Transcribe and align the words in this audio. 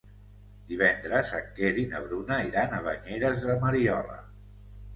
Divendres 0.71 1.33
en 1.41 1.51
Quer 1.59 1.71
i 1.83 1.85
na 1.93 2.01
Bruna 2.07 2.41
iran 2.49 2.75
a 2.77 2.81
Banyeres 2.89 3.41
de 3.47 3.61
Mariola. 3.69 4.21